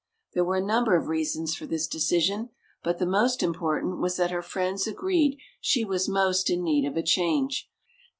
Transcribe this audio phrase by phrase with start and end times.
[0.33, 2.49] There were a number of reasons for this decision,
[2.81, 6.97] but the most important was that her friends agreed she was most in need of
[6.97, 7.69] a change.